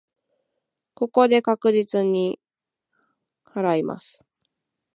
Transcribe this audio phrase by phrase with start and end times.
[0.95, 2.39] ここで確実に
[3.53, 4.19] 祓います。